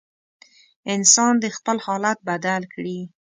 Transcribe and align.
انسان 0.93 1.33
دې 1.41 1.49
خپل 1.57 1.77
حالت 1.85 2.17
بدل 2.27 2.61
کړي. 2.73 2.99